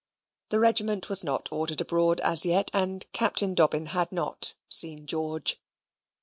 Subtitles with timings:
[0.49, 5.61] The regiment was not ordered abroad as yet; and Captain Dobbin had not seen George.